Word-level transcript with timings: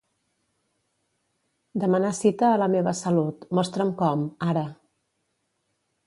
Demanar 1.83 2.13
cita 2.19 2.49
a 2.53 2.57
La 2.61 2.69
meva 2.75 2.93
salut, 2.99 3.45
mostra'm 3.59 3.91
com, 3.99 4.23
ara. 4.55 4.65